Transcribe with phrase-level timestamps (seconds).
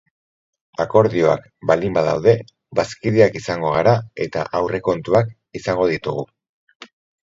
[0.85, 2.35] Akordioak baldin badaude,
[2.81, 3.97] bazkideak izango gara
[4.29, 6.31] eta aurrekontuak izango ditugu.